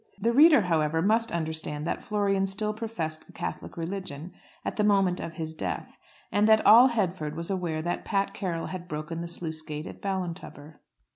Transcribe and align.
The 0.19 0.33
reader, 0.33 0.61
however, 0.63 0.99
must 1.03 1.31
understand 1.31 1.85
that 1.85 2.01
Florian 2.01 2.47
still 2.47 2.73
professed 2.73 3.27
the 3.27 3.31
Catholic 3.33 3.77
religion 3.77 4.33
at 4.65 4.75
the 4.75 4.83
moment 4.83 5.19
of 5.19 5.35
his 5.35 5.53
death, 5.53 5.95
and 6.31 6.47
that 6.47 6.65
all 6.65 6.87
Headford 6.87 7.35
was 7.35 7.51
aware 7.51 7.83
that 7.83 8.03
Pat 8.03 8.33
Carroll 8.33 8.65
had 8.65 8.87
broken 8.87 9.21
the 9.21 9.27
sluice 9.27 9.61
gate 9.61 9.85
at 9.85 10.01
Ballintubber. 10.01 10.79